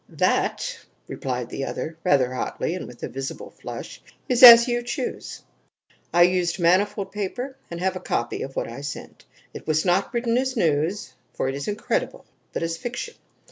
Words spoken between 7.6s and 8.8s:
and have a copy of what